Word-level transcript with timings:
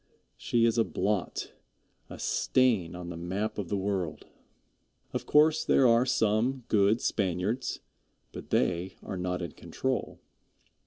She 0.35 0.65
is 0.65 0.79
a 0.79 0.83
blot, 0.83 1.51
a 2.09 2.17
stain 2.17 2.95
on 2.95 3.09
the 3.09 3.15
map 3.15 3.59
of 3.59 3.69
the 3.69 3.77
world. 3.77 4.25
Of 5.13 5.27
course 5.27 5.63
there 5.63 5.87
are 5.87 6.07
some 6.07 6.63
good 6.69 6.99
Spaniards, 7.01 7.81
but 8.31 8.49
they 8.49 8.95
are 9.03 9.15
not 9.15 9.43
in 9.43 9.51
control. 9.51 10.19